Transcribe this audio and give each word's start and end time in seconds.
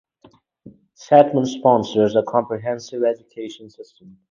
Satmar 0.95 1.45
sponsors 1.45 2.15
a 2.15 2.23
comprehensive 2.23 3.03
education 3.03 3.69
system. 3.69 4.17